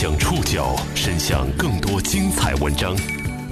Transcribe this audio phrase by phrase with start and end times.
[0.00, 2.94] 将触角伸向更多精彩文章，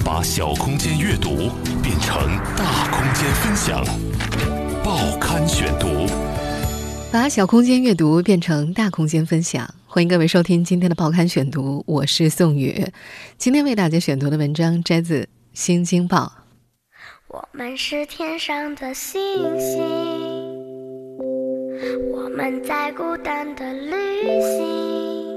[0.05, 1.51] 把小空间阅读
[1.83, 2.17] 变成
[2.57, 3.85] 大空间分享。
[4.85, 6.07] 报刊选读，
[7.11, 9.69] 把小空间阅读变成大空间分享。
[9.89, 12.87] 欢迎各位收听今天的报刊选读，我是宋宇。
[13.37, 15.23] 今天为大家选读的文章摘自
[15.53, 16.33] 《新京报》。
[17.27, 19.21] 我们是天上的星
[19.59, 19.83] 星，
[22.13, 25.36] 我们在孤单的旅行。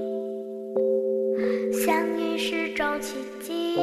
[1.71, 3.75] 相遇是种奇迹，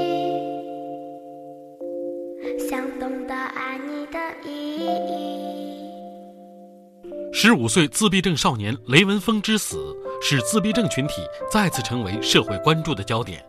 [2.69, 5.47] 想懂得爱你的意义。
[7.33, 13.43] 十五岁自闭症少年雷文峰之死，使自闭症群体再次成为社会关注的焦点。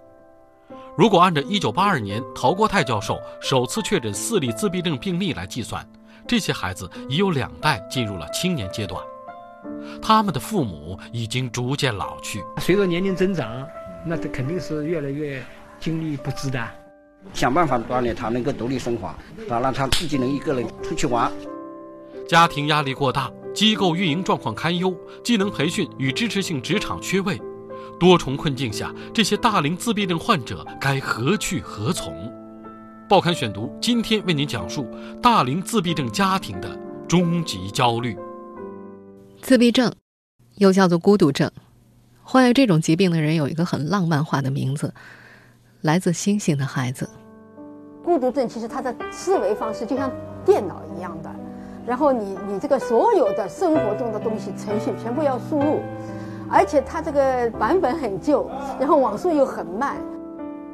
[0.98, 5.86] 如果按照一九八二年陶国泰教授首次确诊四例自闭症病例来计算，
[6.28, 9.04] 这些孩子已有两代进入了青年阶段，
[10.02, 12.42] 他们的父母已经逐渐老去。
[12.62, 13.68] 随着年龄增长。
[14.06, 15.44] 那他肯定是越来越
[15.80, 16.66] 精力不支的，
[17.34, 21.32] 想办法锻炼他能够独立生活，啊，让他自己能一个人出去玩。
[22.28, 27.40] 家庭压力过大，机构运营状况堪忧，技能培训与支持性职场缺位，
[28.00, 32.14] 多重困境下，这些大龄自闭症患者该何去何从？
[33.10, 34.86] 报刊选读今天为您讲述
[35.22, 38.18] 大龄自闭症家庭的终极焦虑。
[39.42, 39.94] 自闭症，
[40.56, 41.50] 又叫做孤独症。
[42.30, 44.94] 患有这种疾病的人有一个很浪漫化的名字，
[45.84, 47.10] 来自星星的孩子。
[48.04, 50.12] 孤独症其实他的思维方式就像
[50.44, 51.30] 电脑一样的，
[51.86, 55.80] 然后你你这个所有的生活中的东西程序全部要输入，
[56.50, 59.96] 而且他这个版本很旧，然后网速又很慢，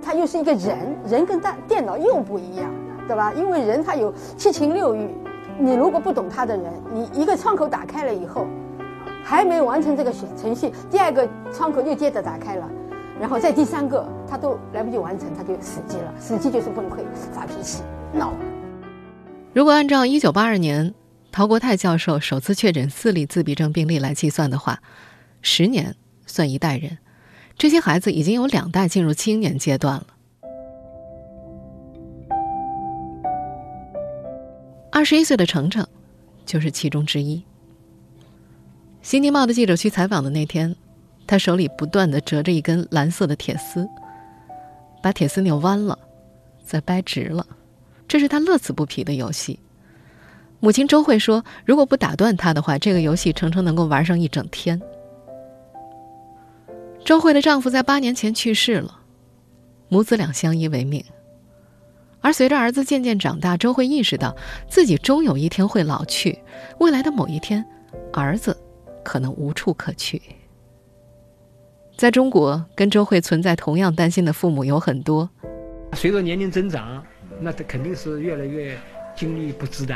[0.01, 2.67] 他又是一个人，人跟大电脑又不一样，
[3.07, 3.31] 对吧？
[3.33, 5.07] 因为人他有七情六欲，
[5.59, 8.47] 你如果不懂他的人，你一个窗口打开了以后。
[9.23, 12.69] 还没完成这个程序，第二个窗口又接着打开了，
[13.19, 16.13] 然后在第三个他都来不及完成，他就死机了。
[16.19, 16.97] 死机就是崩溃、
[17.31, 18.33] 发脾气、闹。
[19.53, 20.93] 如果按照一九八二年
[21.31, 24.81] 陶国泰教授首次确诊四例自闭症病例来计算的话，
[25.41, 26.97] 十年算一代人，
[27.57, 30.07] 这些孩子已经有两代进入青年阶段了。
[34.91, 35.87] 二十一岁的程程，
[36.45, 37.43] 就是其中之一。
[39.03, 40.73] 新京报的记者去采访的那天，
[41.27, 43.85] 他手里不断的折着一根蓝色的铁丝，
[45.01, 45.99] 把铁丝扭弯了，
[46.65, 47.45] 再掰直了，
[48.07, 49.59] 这是他乐此不疲的游戏。
[50.61, 54.81] 母亲周慧说：“如果不打断他的话，这个游戏程程能够玩上一整天。”
[57.03, 58.99] 周慧的丈夫在八年前去世了，
[59.89, 61.03] 母子俩相依为命。
[62.21, 64.33] 而随着儿子渐渐长大，周慧意识到
[64.69, 66.39] 自己终有一天会老去，
[66.79, 67.65] 未来的某一天，
[68.13, 68.57] 儿子。
[69.03, 70.21] 可能无处可去。
[71.95, 75.29] 在中国，跟周慧存在同样担心的父母有很多。
[75.93, 77.05] 随着年龄增长，
[77.39, 78.75] 那他肯定是越来越
[79.15, 79.95] 精力不支的。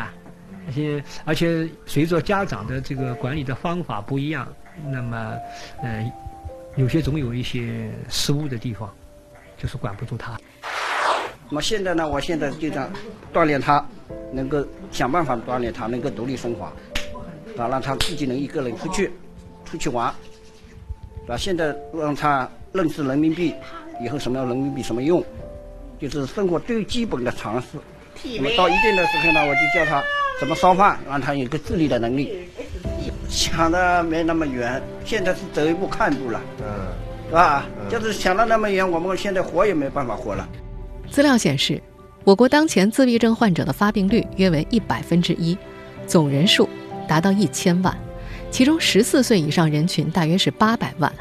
[0.67, 4.47] 而且，而且随着家长的这个管理的方法不一样，
[4.85, 5.37] 那么，
[5.81, 6.13] 呃，
[6.75, 8.93] 有些总有一些失误的地方，
[9.57, 10.37] 就是管不住他。
[11.49, 12.07] 那么现在呢？
[12.07, 12.91] 我现在就想
[13.33, 13.83] 锻炼他，
[14.33, 16.71] 能够想办法锻炼他，能够独立生活。
[17.57, 19.11] 啊，让他自己能一个人出去，
[19.65, 20.13] 出去玩，
[21.23, 21.37] 是吧？
[21.37, 23.53] 现在让他认识人民币，
[24.03, 25.23] 以后什么样人民币什么用，
[25.99, 27.67] 就是生活最基本的常识。
[28.23, 30.03] 那么到一定的时候呢，我就教他
[30.39, 32.47] 怎么烧饭，让他有个自理的能力。
[33.29, 36.65] 想的没那么远，现在是走一步看一步了，嗯，
[37.27, 37.65] 是吧？
[37.89, 40.47] 就是想的那么远，我们现在活也没办法活了。
[41.11, 41.81] 资料显示，
[42.23, 45.57] 我国当前自闭症患者的发病率约为一百分之一，
[46.05, 46.67] 总人数。
[47.07, 47.97] 达到一千万，
[48.51, 51.11] 其中十四岁以上人群大约是八百万。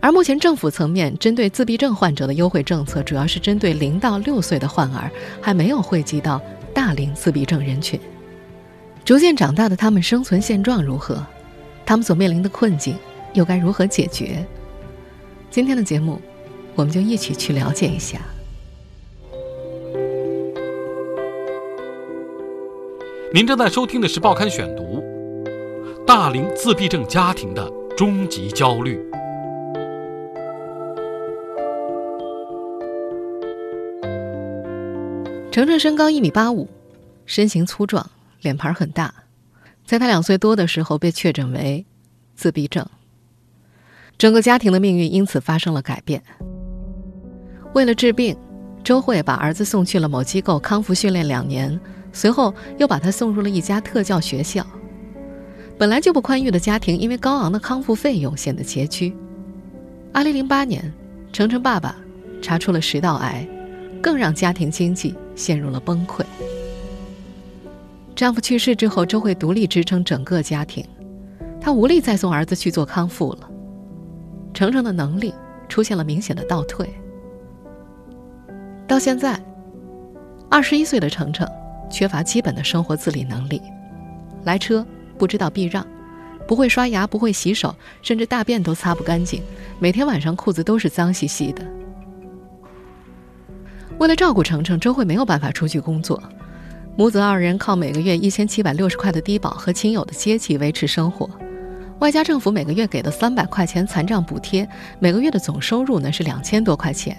[0.00, 5.10] 而目前政府层面针对自闭症患者的优惠政策，主要是针对零到六岁的患儿，
[5.40, 6.40] 还没有惠及到
[6.72, 8.00] 大龄自闭症人群。
[9.04, 11.24] 逐渐长大的他们生存现状如何？
[11.84, 12.96] 他们所面临的困境
[13.34, 14.42] 又该如何解决？
[15.50, 16.20] 今天的节目，
[16.74, 18.20] 我们就一起去了解一下。
[23.32, 24.82] 您正在收听的是《报刊选读》，
[26.04, 29.00] 大龄自闭症家庭的终极焦虑。
[35.52, 36.66] 程程身高一米八五，
[37.24, 38.04] 身形粗壮，
[38.40, 39.14] 脸盘很大，
[39.86, 41.86] 在他两岁多的时候被确诊为
[42.34, 42.84] 自闭症。
[44.18, 46.20] 整个家庭的命运因此发生了改变。
[47.74, 48.36] 为了治病，
[48.82, 51.80] 周慧把儿子送去了某机构康复训练两年。
[52.12, 54.66] 随后又把他送入了一家特教学校。
[55.78, 59.16] 本来就不宽裕的家庭，因为高昂的康复费用显得拮据。
[60.12, 60.92] 二零零八年，
[61.32, 61.96] 程程爸爸
[62.42, 63.46] 查出了食道癌，
[64.02, 66.22] 更让家庭经济陷入了崩溃。
[68.14, 70.84] 丈夫去世之后，周慧独立支撑整个家庭，
[71.60, 73.48] 她无力再送儿子去做康复了。
[74.52, 75.32] 程程的能力
[75.68, 76.86] 出现了明显的倒退。
[78.86, 79.40] 到现在，
[80.50, 81.48] 二十一岁的程程
[81.90, 83.60] 缺乏基本的生活自理能力，
[84.44, 84.86] 来车
[85.18, 85.86] 不知道避让，
[86.46, 89.42] 不会刷牙，不会洗手，甚至大便都擦不干净，
[89.78, 91.62] 每天晚上裤子都是脏兮兮的。
[93.98, 96.22] 为了照顾程程，周慧没有办法出去工作。
[96.96, 101.28] 母子二人靠每个月一千七百六十块的低保和亲友的接济维持生活，
[101.98, 107.16] 外加政府每个月给的三百块钱残障补贴，每个月的总收入呢是两千多块钱。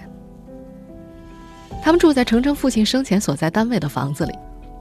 [1.82, 4.32] 他们住在程程父亲生前所在单位的房子里，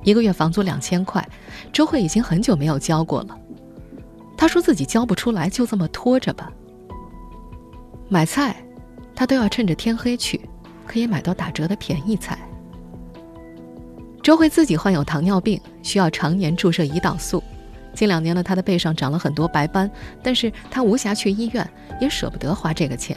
[0.03, 1.27] 一个月房租两千块，
[1.71, 3.38] 周慧已经很久没有交过了。
[4.36, 6.51] 他说自己交不出来，就这么拖着吧。
[8.09, 8.56] 买菜，
[9.15, 10.42] 他都要趁着天黑去，
[10.86, 12.39] 可以买到打折的便宜菜。
[14.24, 17.44] 周慧自己患有糖尿病，需要常年注射胰岛素。
[17.94, 19.89] 近两年呢，她的背上长了很多白斑，
[20.24, 21.69] 但是她无暇去医院，
[22.00, 23.15] 也舍不得花这个钱。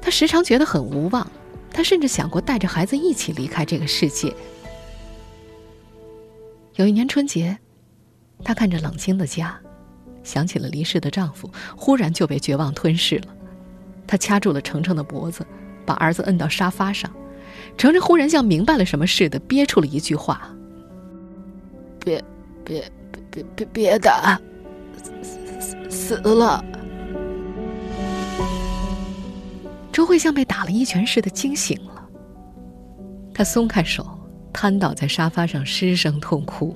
[0.00, 1.26] 她时常觉得很无望，
[1.70, 4.32] 她甚至想过带着孩子一起离开这个世界。
[6.78, 7.58] 有一年春节，
[8.44, 9.58] 她看着冷清的家，
[10.22, 13.26] 想起了离世的丈夫，忽然就被绝望吞噬了。
[14.06, 15.44] 她掐住了程程的脖子，
[15.84, 17.10] 把儿子摁到沙发上。
[17.76, 20.56] 程程忽然像明白了什么似的，憋出了一句话
[21.98, 22.22] ：“别，
[22.64, 22.88] 别，
[23.28, 24.40] 别，别，别打，
[25.60, 26.64] 死死了。”
[29.90, 32.08] 周慧像被打了一拳似的惊醒了，
[33.34, 34.06] 她松开手，
[34.52, 36.74] 瘫倒在沙发上，失声痛哭。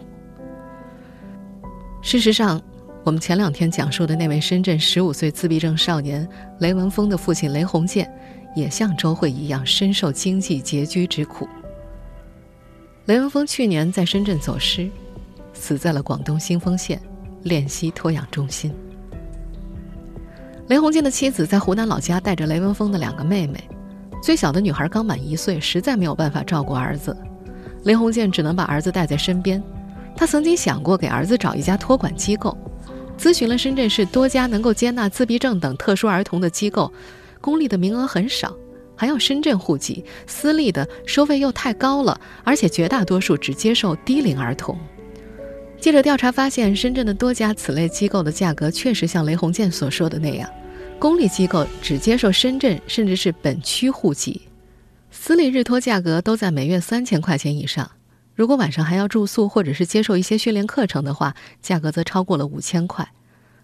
[2.02, 2.60] 事实上，
[3.04, 6.28] 我们前两天讲述的那位深圳十五岁自闭症少年
[6.60, 8.10] 雷文峰的父亲雷洪建。
[8.54, 11.48] 也像周慧一样深受经济拮据之苦。
[13.06, 14.90] 雷文峰去年在深圳走失，
[15.54, 17.00] 死在了广东新丰县
[17.44, 18.70] 练溪托养中心。
[20.68, 23.58] 雷洪建的妻子在湖南老家带着雷文峰的两个妹妹，
[24.22, 27.16] 最小的女孩刚满一岁，实在没有办法照顾儿子，
[27.84, 29.62] 雷鸿渐只能把儿子带在身边。
[30.17, 32.56] 他曾经想过给儿子找一家托管机构，
[33.19, 36.93] 咨询了深圳市多家能够接纳自闭症等特殊儿童的机构。
[37.40, 38.55] 公立的名额很少，
[38.94, 44.78] 还要深圳户籍；私立的收费又太高了，而且绝大多数只接受低龄儿童。
[45.81, 50.49] 记者调查发现，深圳的多家此类机构的价格确实像雷鸿渐所说的那样，
[51.00, 54.40] 公立机构只接受深圳甚至是本区户籍，
[55.24, 57.92] 私立日托价格都在每月三千块钱以上。
[58.34, 63.08] 如果晚上还要住宿或者是接受一些训练课程的话，价格则超过了五千块。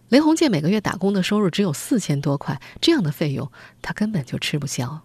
[0.08, 3.50] 雷鸿渐每个月打工的收入只有四千多块，这样的费用
[3.82, 5.00] 他根本就吃不消。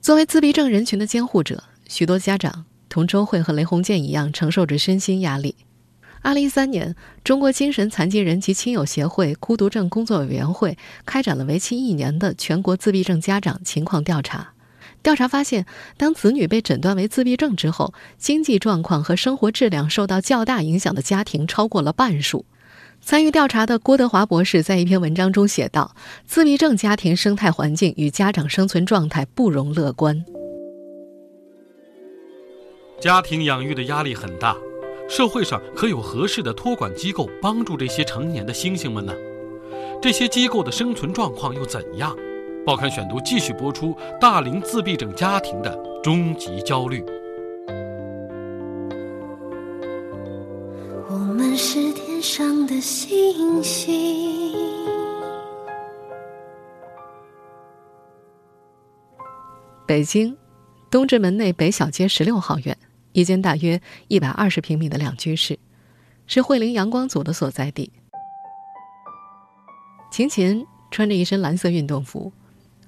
[0.00, 5.54] 作为自闭症人群的监护者，许多家长同周慧和雷鸿渐一样承受着身心压力。
[6.22, 14.54] 二零一三年，中国精神残疾人及亲友协会孤独症工作委员会开展了为期一年的全国自闭症家长情况调查。
[15.02, 15.66] 调查发现，
[15.96, 22.44] 当子女被诊断为自闭症之后，经济状况和生活质量受到较大影响的家庭超过了半数。
[23.00, 30.24] 参与调查的郭德华博士在一篇文章中写道：“自闭症家庭生态环境与家长生存状态不容乐观，
[33.00, 34.56] 家庭养育的压力很大。
[35.08, 39.12] 社会上可有合适的托管机构帮助这些成年的星星们呢？
[40.00, 42.16] 这些机构的生存状况又怎样？”
[42.64, 47.04] 报刊选读继续播出：大龄自闭症家庭的终极焦虑。
[51.08, 54.52] 我们是天上的星星。
[59.84, 60.36] 北京
[60.88, 62.78] 东直门内北小街十六号院，
[63.10, 65.58] 一间大约一百二十平米的两居室，
[66.28, 67.92] 是惠灵阳光组的所在地。
[70.12, 72.32] 琴琴穿着一身蓝色运动服，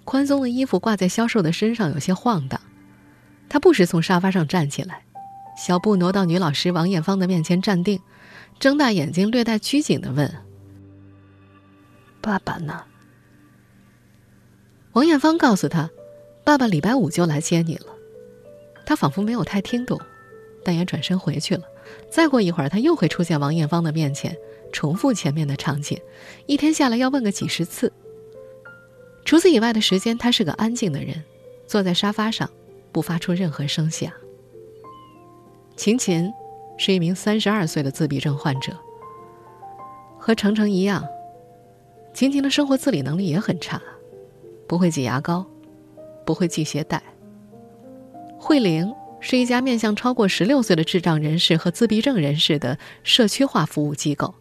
[0.04, 2.60] 宽松的衣服挂在消瘦的身上，有些晃荡。
[3.48, 5.02] 他不时从沙发上站起来，
[5.56, 8.00] 小步挪到女老师王艳芳的面前站定。
[8.60, 10.32] 睁大眼睛，略带拘谨的问
[12.22, 12.84] ：“爸爸呢？”
[14.92, 15.90] 王艳芳告诉他
[16.44, 17.86] ：“爸爸礼拜五就来接你了。”
[18.86, 20.00] 他仿佛没有太听懂，
[20.64, 21.64] 但也转身回去了。
[22.10, 24.36] 再过一会儿，他又会出现王艳芳的面前，
[24.72, 26.00] 重复前面的场景，
[26.46, 27.92] 一天下来要问个几十次。
[29.24, 31.22] 除此以外的时间，他是个安静的人，
[31.66, 32.48] 坐在沙发上，
[32.92, 34.12] 不发出任何声响。
[35.76, 36.32] 琴琴。
[36.76, 38.76] 是一名三十二岁的自闭症患者，
[40.18, 41.06] 和程程一样，
[42.12, 43.80] 琴琴的生活自理能力也很差，
[44.66, 45.46] 不会挤牙膏，
[46.26, 47.00] 不会系鞋带。
[48.36, 54.34] 慧玲是一家面向超过十六岁的智障人士和自闭症人士的社区化服务机构，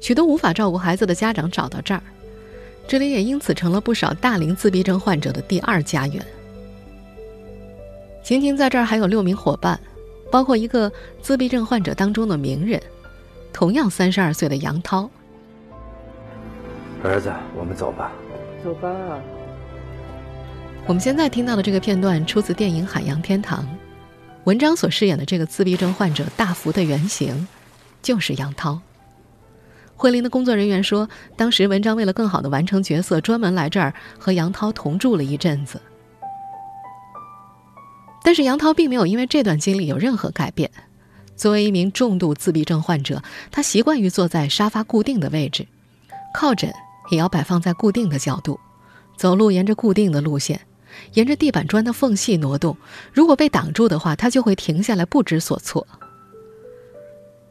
[0.00, 2.02] 许多无法照顾孩子的家长找到这儿，
[2.86, 6.24] 这里也因此成了不少大龄自闭症患者的第二家园。
[8.22, 9.78] 晴晴在这儿还有六名伙伴，
[10.30, 12.80] 包括一个自闭症患者当中的名人，
[13.52, 15.08] 同样三十二岁的杨涛。
[17.02, 18.12] 儿子，我们走吧。
[18.62, 18.90] 走吧。
[20.86, 23.62] 我们现在听到的这个片段出自电影《海洋天堂》，
[24.44, 27.46] 文章所饰演的这个自闭症患者大福的原型，
[28.02, 28.80] 就是杨涛。
[29.96, 35.80] 慧玲的工作人员说，当时文章为了更好的完成角色，专门来这儿和杨涛同住了一阵子。
[38.22, 40.70] 但是杨涛并没有因为这段经历有任何改变。
[41.36, 45.66] 作为一名重度自闭症患者，他习惯于坐在沙发固定的位置，
[46.32, 46.72] 靠枕
[47.10, 48.58] 也要摆放在固定的角度，
[49.16, 50.60] 走路沿着固定的路线，
[51.14, 52.76] 沿着地板砖的缝隙挪动。
[53.12, 55.86] 如果被挡住的话，他就会停下来不知所措。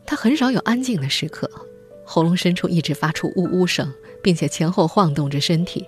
[0.06, 1.50] 他很少有安静的时刻，
[2.06, 3.92] 喉咙深处一直发出呜呜声，
[4.22, 5.86] 并且前后晃动着身体。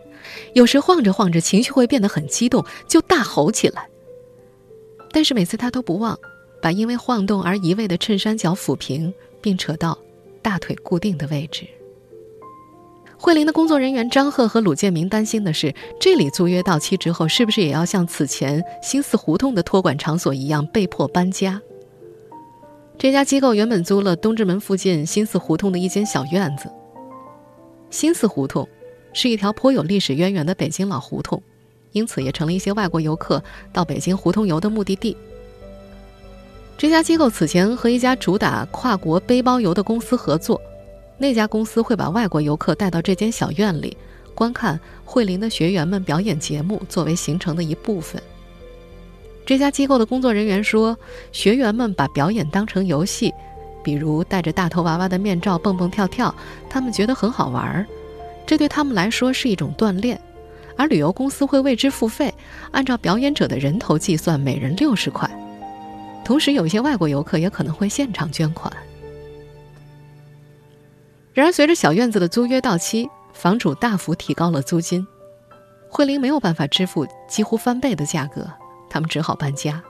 [0.53, 3.87] 有时晃着晃着，情绪会变得很激动，就大吼起来。
[5.11, 6.19] 但是每次他都不忘
[6.61, 9.97] 把因为晃动而移位的衬衫角抚平，并扯到
[10.41, 11.67] 大腿固定的位置。
[13.17, 21.61] 慧玲的工作人员张贺和鲁建明担心的是，这里租约到期之后，是不是也要像此前新四胡同的托管场所一样被迫搬家？
[22.97, 26.71] 这家机构原本租了东直门附近新四胡同的一间小院子。
[27.89, 28.67] 新四胡同
[29.13, 31.41] 是一条颇有历史渊源的北京老胡同。
[31.91, 35.15] 因此，也成了一些外国游客到北京胡同游的目的地。
[36.77, 40.59] 这家机构此前和一家主打跨国背包游的公司合作，
[41.17, 43.95] 那家公司会把外国游客带到这间小院里，
[44.33, 48.21] 观看慧林的学员们表演节目，作为行程的一部分。
[49.45, 50.97] 这家机构的工作人员说，
[51.31, 53.31] 学员们把表演当成游戏，
[53.83, 56.33] 比如戴着大头娃娃的面罩蹦蹦跳跳，
[56.67, 57.85] 他们觉得很好玩儿，
[58.45, 60.19] 这对他们来说是一种锻炼。
[60.77, 62.33] 而旅游公司会为之付费，
[62.71, 65.29] 按照表演者的人头计算，每人六十块。
[66.25, 68.73] 同时，有一些外国游客也可能会现场捐款。
[71.33, 75.05] 然而，随着小院子的租约到期，房主大幅提高了租金，
[75.87, 78.49] 慧玲没有办法支付几乎翻倍的价格，
[78.95, 79.83] 他们只好搬家。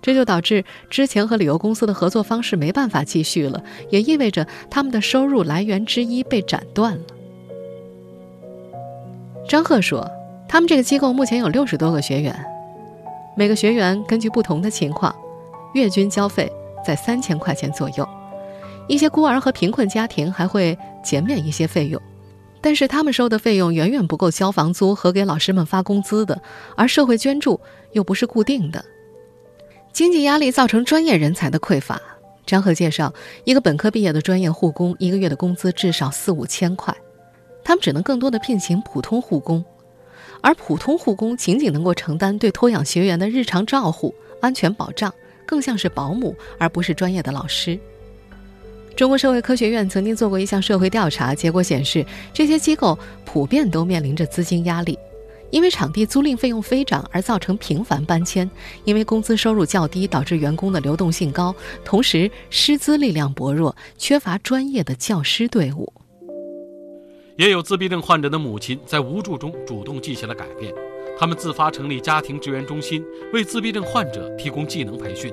[0.00, 7.02] 这就导致之前和旅游公司的合作方式没办法继续了，也意味着他们的收入来源之一被斩断了。
[9.46, 10.10] 张贺说。
[10.48, 12.32] 他们这个机构目前有六十多个学员，
[13.36, 15.12] 每个学员根据不同的情况，
[15.74, 16.50] 月均交费
[16.86, 18.08] 在三千块钱左右。
[18.86, 22.00] 一些孤儿和贫困家庭还会减免一些费用，
[22.66, 26.42] 但是他们收的费用远远不够交房租和给老师们发工资的，
[26.74, 27.60] 而社会捐助
[27.92, 28.84] 又不是固定的，
[29.92, 32.02] 经济压力造成专业人才的匮乏。
[32.44, 36.92] 张贺介绍，一个本科毕业的专业护工一个月的工资至少四五千块，
[37.62, 39.64] 他们只能更多的聘请普通护工。
[40.40, 45.14] 而普通护工仅仅能够承担对托养学员的日常照护、安全保障，
[45.46, 47.78] 更像是保姆，而不是专业的老师。
[48.96, 54.98] 中国社会科学院曾经做过一项社会调查，结果显示，这些机构普遍都面临着资金压力，
[55.50, 58.48] 因为场地租赁费用飞涨而造成频繁搬迁；
[58.84, 65.92] 因为工资收入较低，导致员工的流动性高；同时，师资力量薄弱，缺乏专业的教师队伍。
[67.36, 70.72] 也有自闭症患者的母亲在无助中主动进行了改变，
[71.18, 75.30] 他们自发成立家庭支援中心，为自闭症患者提供技能培训。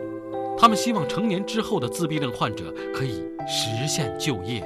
[0.58, 4.64] 他们希望成年之后的自闭症患者可以实现就业。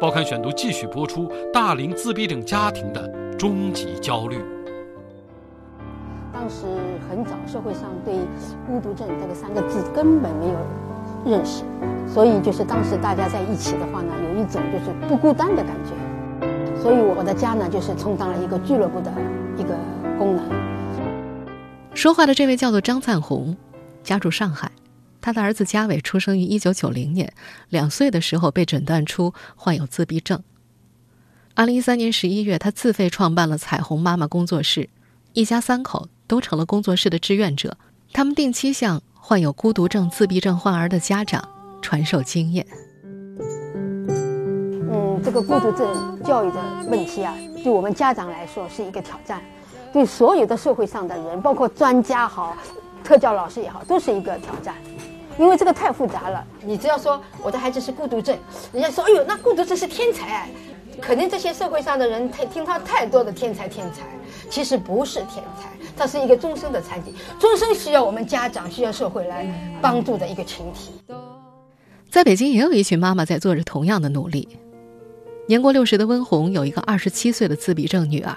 [0.00, 4.38] 报刊选读继续播出：大龄自闭症家庭的终极焦虑。
[6.32, 6.66] 当时
[7.08, 8.14] 很早，社会上对
[8.68, 10.56] “孤独症”这个三个字根本没有
[11.24, 11.64] 认识，
[12.06, 15.92] 所以就是当时大家在一起的话呢，有一种就是不孤单的感觉。
[16.80, 19.10] 所以我的家呢，就是充当了一个俱乐部的
[19.56, 19.74] 一个
[20.18, 20.44] 功能。
[21.94, 23.56] 说话的这位叫做张灿红，
[24.06, 24.70] 家住上海，
[25.20, 27.32] 他的儿子嘉伟出生于一九九零年，
[27.70, 30.40] 两岁的时候被诊断出患有自闭症。
[31.56, 34.88] 二零一三年十一月，他自费创办了彩虹妈妈工作室，
[35.32, 37.76] 一家三口都成了工作室的志愿者。
[38.12, 41.46] 他们定期向患有孤独症、自闭症患儿的家长
[41.82, 42.64] 传授经验。
[44.92, 49.42] 嗯这个孤独症教育的问题啊，对我们家长来说是一个挑战，
[49.92, 52.56] 对所有的社会上的人，包括专家好、
[53.06, 54.74] 特教老师也好，都是一个挑战，
[55.38, 56.44] 因为这个太复杂了。
[56.60, 58.36] 你只要说我的孩子是孤独症，
[58.72, 60.50] 人家说哎呦，那孤独症是天才，
[61.00, 64.02] 可能这些社会上的人太听他太多的天才天才，
[64.50, 69.46] 其实不是天才，他是一个终身的残疾，终身需要我们家长需要社会来
[69.80, 70.90] 帮助的一个群体。
[72.10, 74.58] 在北京也有一群妈妈在做着同样的努力。
[75.46, 78.36] 年过六十的温红有一个二十七岁的自闭症女儿。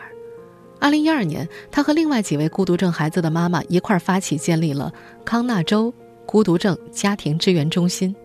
[0.79, 4.91] 二零一二年，她和另外几位孤独症孩子的妈妈一块儿发起建立了
[5.25, 5.93] 康纳州
[6.25, 8.15] 孤独症家庭支援中心。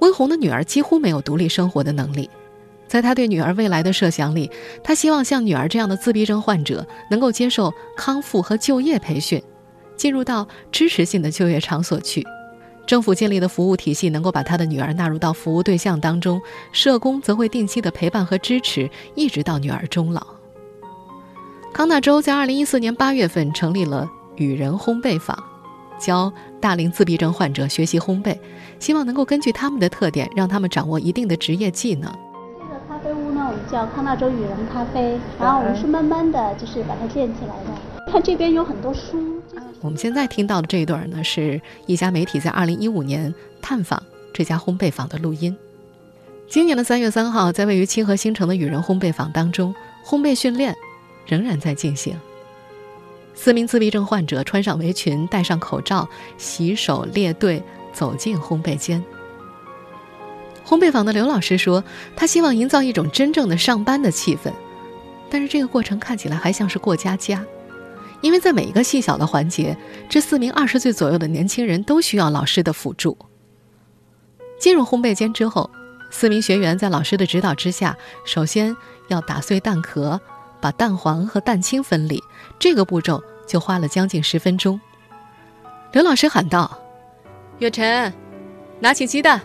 [0.00, 2.28] 温红的女儿几乎没有独立生活的能力，
[2.86, 4.50] 在她对女儿未来的设想里，
[4.82, 9.42] 她希望像女儿这样的自闭症患者能够接受康复和就业培训，
[9.96, 12.22] 进入到支持性的就业场所去。
[12.86, 16.38] 政府建立的服务体系能够把她的女儿纳入到服务对象当中，
[16.70, 20.33] 社工则会定期的陪伴和支持，一直到女儿终老。
[21.74, 25.36] 康纳州在二零一四年八月份成立了雨人烘焙坊，
[25.98, 28.38] 教大龄自闭症患者学习烘焙，
[28.78, 32.08] 希望能够根据他们的特点，让他们掌握一定的职业技能。
[32.60, 38.12] 这个咖啡屋呢，我们叫康纳州雨人咖啡，然后我们是慢慢的就是把它建起来的。
[38.12, 39.42] 看这边有很多书。
[39.80, 44.00] 我们现在听到的这一段呢，是一家媒体在二零一五年探访
[44.32, 45.56] 这家烘焙坊的录音。
[46.48, 49.74] 今年的三月三号，在位于清河新城的雨人烘焙坊当中，
[50.06, 50.72] 烘焙训练
[51.26, 52.18] 仍然在进行。
[53.34, 57.62] 四名自闭症患者穿上围裙，戴上口罩，洗手列队
[57.92, 59.02] 走进烘焙间。
[60.64, 61.84] 烘焙坊的刘老师说
[62.16, 64.52] ：“他希望营造一种真正的上班的气氛，
[65.28, 67.44] 但是这个过程看起来还像是过家家。”
[68.22, 69.76] 因为在每一个细小的环节，
[70.08, 73.18] 这四名二十岁左右的年轻人都需要老师的辅助。
[74.58, 75.68] 进入烘焙间之后，
[76.10, 78.74] 四名学员在老师的指导之下，首先
[79.08, 80.18] 要打碎蛋壳，
[80.64, 82.18] 把蛋黄和蛋清分离，
[82.58, 84.80] 这个步骤就花了将近十分钟。
[85.92, 86.80] 刘老师喊道
[87.60, 88.10] ：“月晨，
[88.80, 89.38] 拿起鸡蛋。”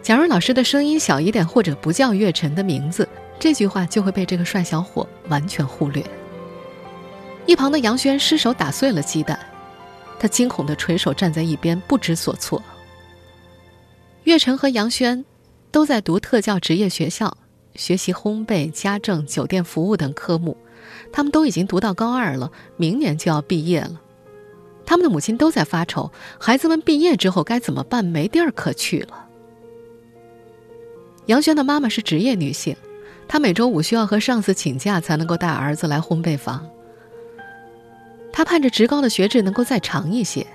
[0.00, 6.00] 假如老师的声音小一点，或者不叫月晨的名字，这句话就会被这个帅小伙完全忽略。
[7.44, 9.36] 一旁的杨轩失手打碎了鸡蛋，
[10.20, 12.62] 他惊恐的垂手站在一边，不知所措。
[14.22, 15.24] 月晨和杨轩
[15.72, 17.36] 都在读特教职业学校，
[17.76, 20.56] 学习烘焙、家政、酒店服务等科目，
[21.12, 24.00] 他们都已经读到高二了，明年就要毕业了。
[24.84, 28.04] 他们的母亲都在发愁，孩子们毕业之后该怎么办？
[28.04, 29.26] 没地儿可去了。
[31.26, 32.76] 杨轩的妈妈是职业女性，
[33.26, 36.64] 她每周五需要和上司请假才能够带儿子来烘焙房。
[38.32, 40.46] 他盼着职高的学制能够再长一些。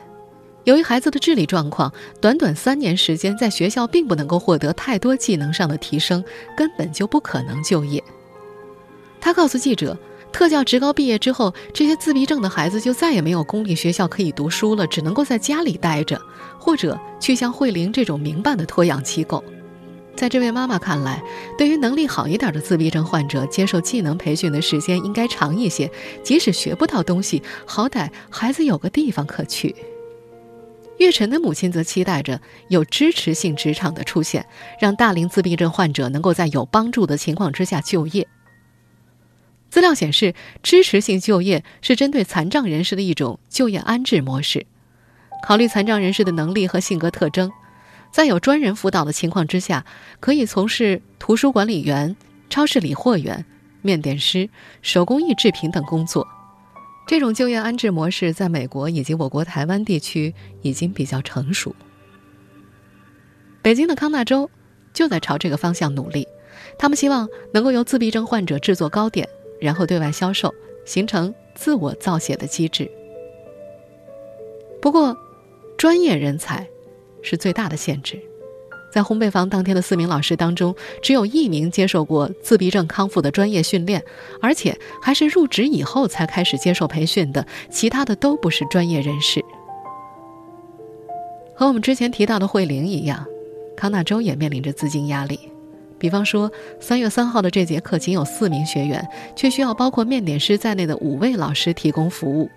[0.63, 6.24] 由于孩子的智力状况，短短三年时间，在学校并不能够获得太多技能上的提升，
[6.56, 8.04] 根本就不可能就业。
[9.19, 9.97] 他告诉记者，
[10.32, 16.21] 特教职高毕业之后，这些自闭症的孩子就再也没有公立学校可以读书了，只能够在家里待着，
[16.60, 19.43] 或者去像慧玲这种民办的托养机构。
[20.15, 21.24] 在这位妈妈看来，
[21.58, 25.89] 对于能力好一点的自闭症患者，接受技能培训的时间应该长一些。
[26.24, 29.74] 即使学不到东西，好歹孩子有个地方可去。
[31.01, 34.45] 岳晨的母亲则期待着有支持性职场的出现，
[34.79, 38.27] 让大龄自闭症患者能够在有帮助的情况之下就业。
[39.71, 44.67] 资料显示，支持性就业是针对残障人士的一种就业安置模式，
[45.43, 47.51] 考虑残障人士的能力和性格特征。
[48.11, 49.83] 在有专人辅导的情况之下，
[50.19, 52.15] 可以从事图书管理员、
[52.47, 53.43] 超市理货员、
[53.81, 54.47] 面点师、
[54.83, 56.27] 手工艺制品等工作。
[57.12, 61.76] 这种就业安置模式在美国以及我国台湾地区已经比较成熟。
[63.62, 64.50] 北京的康纳州
[64.93, 66.26] 就在朝这个方向努力，
[66.80, 69.28] 他们希望能够由自闭症患者制作糕点，
[69.60, 72.89] 然后对外销售，形成自我造血的机制。
[74.82, 75.17] 不过，
[75.78, 76.65] 专业人才。
[77.21, 78.19] 是最大的限制，
[78.91, 84.04] 在烘焙坊当天的四名老师当中，只有一名接受过自闭症康复的专业训练，
[84.41, 89.43] 而且还是入职以后才开始接受培训的，其他的都不是专业人士。
[91.56, 93.25] 和我们之前提到的慧玲一样，
[93.77, 95.39] 康纳州也面临着资金压力。
[95.97, 102.49] 比方说，三月三号的这节课仅有四名学员，却需要包括面点师在内的五位老师提供服务。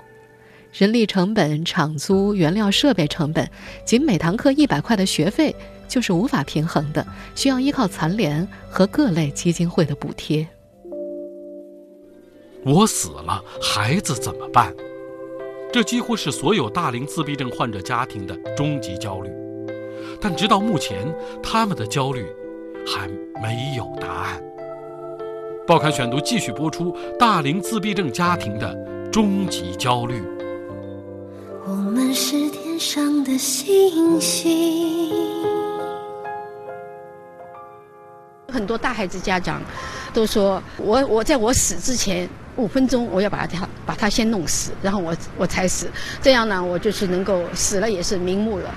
[0.72, 3.48] 人力成本、场租、原料、设备成本，
[3.84, 5.54] 仅每堂课一百块的学费
[5.88, 10.46] 就是无法平衡的，需要依靠残联和各类基金会的补贴。
[12.64, 14.74] 我死了，孩子怎么办？
[15.72, 19.30] 这几乎是所有大龄自闭症患者家庭的终极焦虑。
[20.20, 22.24] 但直到目前，他们的焦虑
[22.86, 23.08] 还
[23.42, 24.40] 没有答案。
[25.66, 28.72] 报刊选读继续播出：大龄自闭症家庭的
[29.10, 30.22] 终极焦虑。
[31.66, 35.43] 我们是天上的星星。
[38.54, 39.60] 很多大孩子家长
[40.12, 45.88] 都说我我在我死之前五分钟我要把他把他先弄死，然后我我才死，
[46.22, 48.72] 这样呢我就是能够死了也是瞑目了。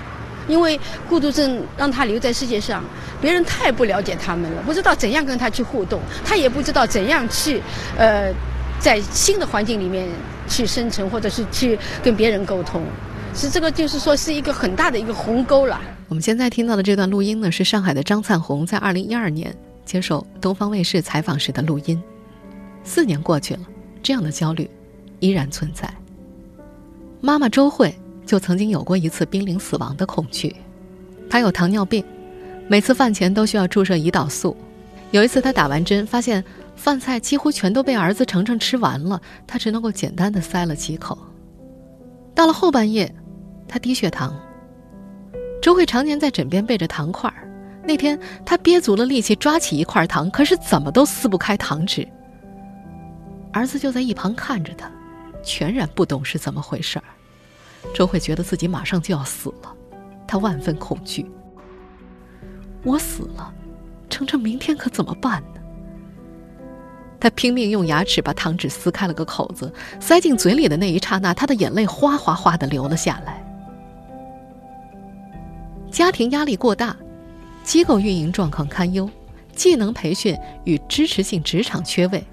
[0.48, 2.82] 因为孤独症让他留在世界上，
[3.20, 7.60] 别人太不了解他们了，不知道怎样跟他去互动，他也不知道怎样去，
[7.98, 8.32] 呃，
[8.80, 10.08] 在新的环境里面
[10.48, 12.82] 去生存，或者是去跟别人沟通，
[13.34, 15.78] 是这个就是说是一个很大的一个鸿沟了。
[16.08, 19.54] 我们现在听到的这段录音呢，是上海的张灿红在二零一二年
[19.88, 21.98] 接受东方卫视采访时的录音。
[22.84, 23.60] 四年过去了，
[24.02, 24.70] 这样的焦虑
[25.18, 25.90] 依然存在。
[27.22, 27.94] 妈妈周慧。
[28.28, 30.54] 就曾经有过一次濒临死亡的恐惧，
[31.30, 32.04] 她有糖尿病，
[32.68, 34.54] 每次饭前都需要注射胰岛素。
[35.12, 36.44] 有一次她打完针，发现
[36.76, 41.16] 饭菜几乎全都被儿子程程吃完了，她只能够简单的塞了几口。
[42.34, 43.10] 到了后半夜，
[43.66, 44.38] 她低血糖。
[45.62, 47.47] 周慧常年在枕边备着糖块儿，
[47.88, 52.06] 那天他憋足了力气抓起一块糖，可是怎么都撕不开糖纸。
[53.50, 54.90] 儿子就在一旁看着他，
[55.42, 57.04] 全然不懂是怎么回事儿。
[57.94, 59.74] 周慧觉得自己马上就要死了，
[60.26, 61.24] 她万分恐惧。
[62.82, 63.50] 我死了，
[64.10, 65.60] 程程明天可怎么办呢？
[67.18, 73.42] 他拼命用牙齿把糖纸撕开了个口子，塞进嘴里的那一刹那，他的眼泪哗哗哗的流了下来。
[75.90, 76.94] 家庭压力过大，
[77.68, 79.06] 机构运营状况堪忧，
[79.54, 82.24] 技能培训与支持性职场缺位，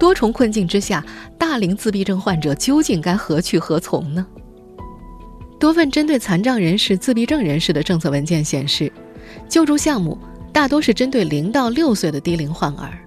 [0.00, 1.04] 多重困境之下，
[1.36, 4.26] 大龄自闭症患者究竟该何去何从呢？
[5.60, 8.90] 多份针对残障人士、自闭症人士的政策文件显示，
[9.50, 10.16] 救助项目
[10.50, 12.98] 大多是针对零到六岁的低龄患儿。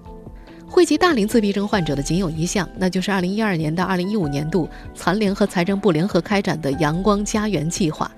[0.64, 8.08] 惠及大龄自闭症患者的仅有一项，那就是2012年到2015年度残联和财政部联合开展的“阳光家园”计划，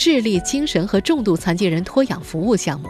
[0.00, 2.88] 智力、精神和重度残疾人托养服务项目。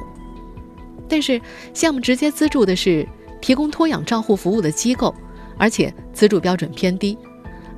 [1.08, 1.42] 但是，
[1.74, 3.04] 项目直接资助的是
[3.40, 5.12] 提供托养照护服务的机构，
[5.58, 7.18] 而且资助标准偏低，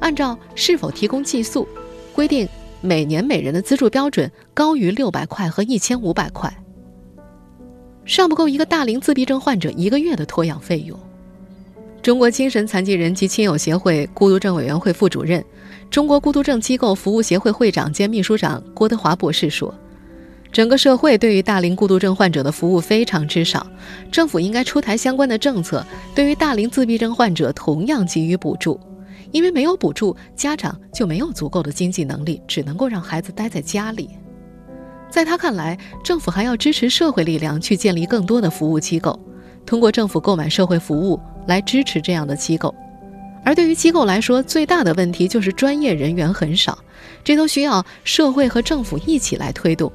[0.01, 1.67] 按照是否提供寄宿
[2.15, 2.47] 规定。
[2.85, 6.53] 每年每人的资助标准高于六百块和一千五百块，
[8.05, 10.99] 尚不够一个大龄自闭症患者一个月的托养费用。
[12.03, 15.43] 中国精神残疾人及亲友协会孤独症委员会副主任、
[15.93, 19.75] 中国孤独症机构服务协会会长兼秘书长郭德华博士说
[20.51, 23.67] ：“整个社会对于大龄孤独症患者的服务非常之少，
[24.11, 28.81] 政府应该出台相关的政策，对于大龄自闭症患者同样给予补助。”
[29.33, 34.09] 因为没有补助，家长就没有足够的经济能力，只能够让孩子待在家里。
[35.11, 39.19] 在他看来，政府还要支持社会力量去建立更多的服务机构，
[39.67, 42.75] 通过政府购买社会服务来支持这样的机构。
[43.45, 46.79] 而对于机构来说，最大的问题就是专业人员很少，
[47.25, 49.93] 这都需要社会和政府一起来推动。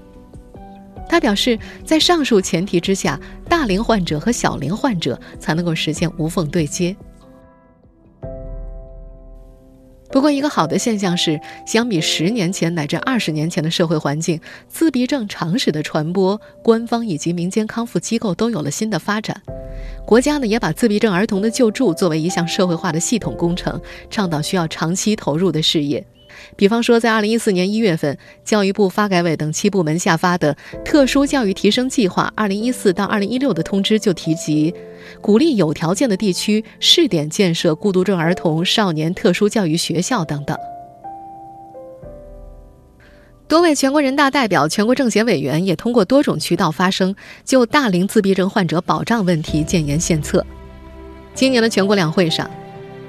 [1.09, 6.93] 他表示，在上述前提之下，大龄患者和小龄患者才能够实现无缝对接。
[10.09, 14.39] 不过，一个好的现象是，相比十年前乃至二十年前的社会环境，
[14.69, 19.41] 自闭症常识的传播，官方以及民间康复机构都有了新的发展。
[20.05, 26.03] 国家呢，也把自闭症儿童的救助作为一项社会化的系统工程，倡导需要长期投入的事业。
[26.57, 34.73] 比方说，在二零一四年一月份，教育部、发改委等七部门下发的《特殊教育提升计划（二零一四到二零一六）》的通知就提及，
[35.21, 40.57] 鼓励有条件的地区试点建设孤独症儿童、少年特殊教育学校等等。
[43.47, 47.15] 多位全国人大代表、全国政协委员也通过多种渠道发声，
[47.45, 50.43] 就大龄自闭症患者保障问题建言献策。
[51.35, 52.49] 今年的全国两会上，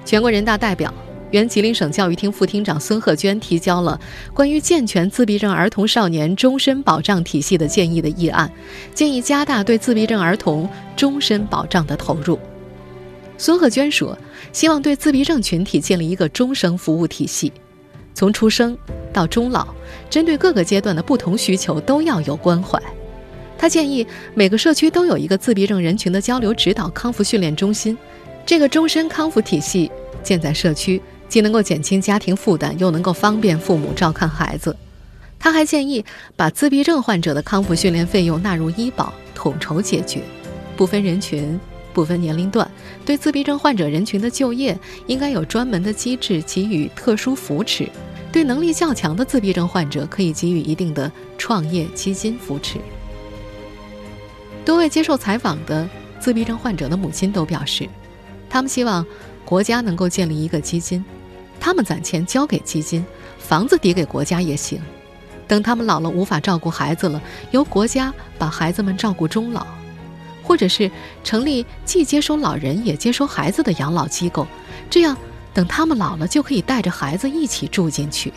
[0.04, 0.92] 全国人大代表。
[1.30, 4.00] 原吉林省教育厅副厅长孙鹤娟提交了
[4.32, 8.50] 关于健全自闭症儿童少年终身保障体系的建议的议案，
[8.94, 12.38] 建议加大对自闭症儿童终身保障的投入。
[13.36, 14.18] 孙鹤娟说
[14.52, 17.52] ：“希望对自闭症群体建立一个终生服务体系，
[18.14, 18.76] 从出生
[19.12, 19.68] 到终老，
[20.10, 22.80] 针对各个阶段的不同需求都要有关怀。”
[23.56, 27.96] 他建议每个社区都有一个自闭症人群的交流指导康复训练中心，
[28.46, 29.90] 这个终身康复体系
[30.22, 31.00] 建在社区。
[31.28, 34.74] 既能够减轻家庭负担，又能够方便父母照看孩子。
[35.38, 40.20] 他还建议把自闭症患者的康复训练费用纳入医保，统筹解决，
[40.76, 41.58] 不分人群、
[41.92, 42.68] 不分年龄段。
[43.04, 47.88] 对自闭症患者人群的就业，应该有专门的机制给予特殊扶持。
[48.32, 52.78] 对能力较强的自闭症患者，可以给予一定的创业基金扶持。
[54.64, 55.88] 多位接受采访的
[56.18, 57.88] 自闭症患者的母亲都表示，
[58.50, 59.06] 他们希望
[59.44, 61.02] 国家能够建立一个基金。
[61.60, 63.04] 他们攒钱交给基金，
[63.38, 64.80] 房子抵给国家也行。
[65.46, 69.66] 等他们老了无法照顾孩子了，由国家把孩子们照顾终老，
[70.42, 70.90] 或者是
[71.24, 74.46] 成立既接收老人也接收孩子的养老机构，
[74.90, 75.16] 这样
[75.54, 78.32] 等他们老了就可以带着孩子一起住进去。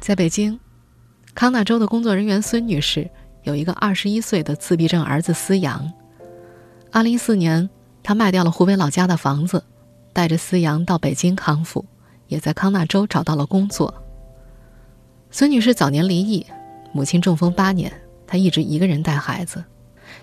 [0.00, 0.58] 在北京，
[1.34, 3.08] 康纳州的工作人员孙女士
[3.44, 5.92] 有一个二十一岁的自闭症儿子思阳。
[6.94, 7.68] 二零一四年，
[8.04, 9.64] 他卖掉了湖北老家的房子，
[10.12, 11.84] 带着思阳到北京康复，
[12.28, 13.92] 也在康纳州找到了工作。
[15.28, 16.46] 孙女士早年离异，
[16.92, 17.92] 母亲中风八年，
[18.28, 19.64] 她一直一个人带孩子。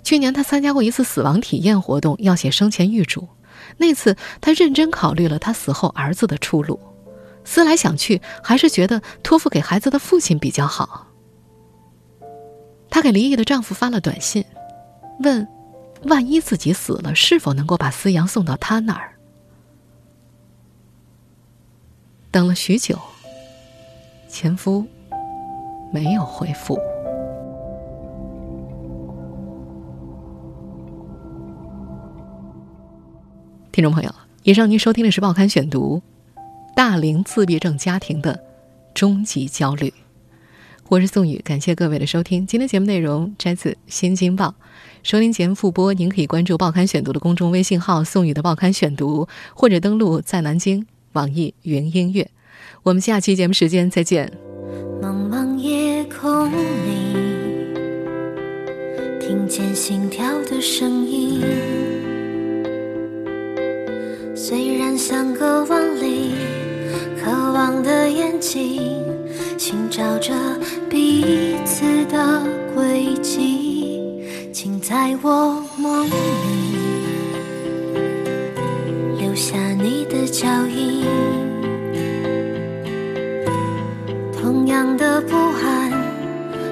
[0.02, 3.28] 去年，她参加过一次死亡体验活动，要写生前预嘱。
[3.76, 6.80] 那次，她认真考虑了她死后儿子的出路。
[7.44, 11.08] 思来想去，还是觉得托付给孩子的父亲比较好。
[12.90, 14.46] 她给离异的丈夫发了短信，
[15.20, 15.46] 问
[16.04, 19.14] ：“万一自己死了，是否能够把思阳送到他那儿？”
[22.32, 22.98] 等了许久，
[24.30, 24.86] 前夫
[25.94, 26.80] 没有回复。
[33.72, 35.98] 听众朋友，以上您收听的是《报刊选读》。
[36.74, 38.44] 大龄自闭症家庭的
[38.94, 39.94] 终极焦虑。
[40.88, 42.48] 我是宋宇，感谢各位的收听。
[42.48, 44.48] 今天节目内容摘自《新京报》，
[45.04, 52.30] 收听节目复播，您可以关注《报刊选读》的公众微信号“宋宇的报刊选读”，或者登录在南京网易云音乐。
[52.84, 54.32] 我们下期节目时间再见。
[55.02, 56.54] 茫茫夜空里，
[59.20, 61.42] 听见心跳的声音，
[64.36, 66.36] 虽然相隔万里。
[67.24, 69.04] 渴望的眼睛，
[69.58, 70.34] 寻找着
[70.90, 73.71] 彼此的轨迹，
[74.54, 76.12] 请在我梦里
[79.18, 81.06] 留下你的脚印。
[84.34, 85.92] 同样的不安，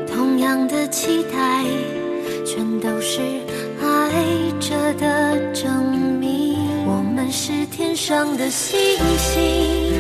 [0.05, 1.65] 同样的期待，
[2.45, 3.21] 全都是
[3.81, 4.11] 爱
[4.59, 6.57] 着的证明。
[6.85, 8.77] 我们是天上的星
[9.17, 9.98] 星。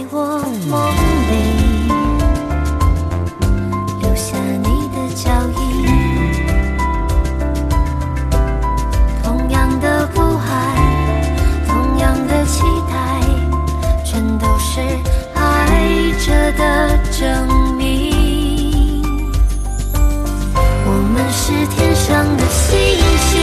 [0.00, 0.80] 在我梦
[1.28, 1.34] 里
[4.00, 5.60] 留下你的脚印。
[9.22, 10.48] 同样的不安，
[11.68, 12.94] 同样的期待，
[14.02, 14.80] 全都是
[15.34, 15.38] 爱。
[16.20, 19.02] 着的证明，
[20.86, 22.68] 我们是天上的星
[23.28, 23.38] 星，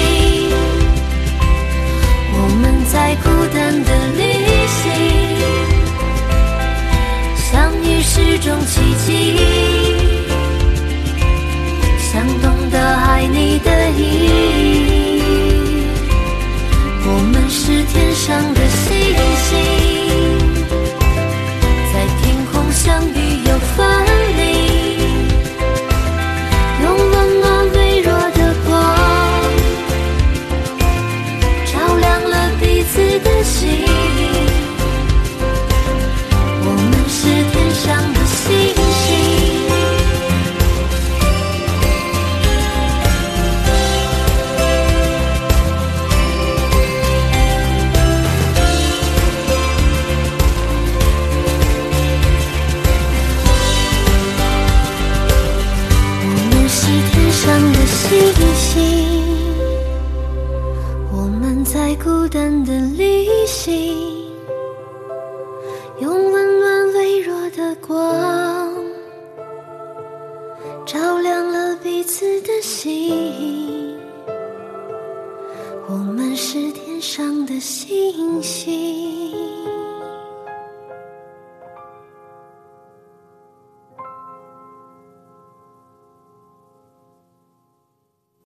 [2.33, 3.89] 我们在孤单的
[8.39, 9.35] 种奇迹，
[11.99, 15.21] 想懂得爱你的意义，
[17.05, 19.15] 我们是天上的星
[19.49, 19.76] 星。